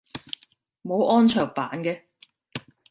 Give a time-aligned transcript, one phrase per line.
[0.81, 2.05] 冇安卓版嘅？